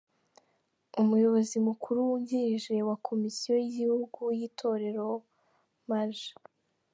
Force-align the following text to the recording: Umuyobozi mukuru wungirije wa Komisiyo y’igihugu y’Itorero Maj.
Umuyobozi 1.01 1.55
mukuru 1.67 1.97
wungirije 2.07 2.73
wa 2.89 2.97
Komisiyo 3.07 3.53
y’igihugu 3.61 4.21
y’Itorero 4.39 5.07
Maj. 5.89 6.15